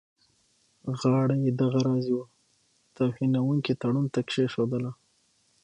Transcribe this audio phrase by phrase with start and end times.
[0.99, 2.25] غاړه دغه راز یوه
[2.95, 4.91] توهینونکي تړون ته کښېښودله.